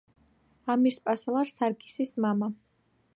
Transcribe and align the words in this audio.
ამირსპასალარ 0.75 1.53
სარგისის 1.57 2.17
მამა. 2.25 2.53